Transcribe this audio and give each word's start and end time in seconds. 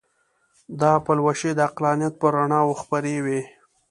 دا 0.81 0.91
پلوشې 1.05 1.51
د 1.55 1.59
عقلانیت 1.69 2.13
پر 2.21 2.31
رڼاوو 2.39 2.79
خپرې 2.81 3.17
وې. 3.25 3.41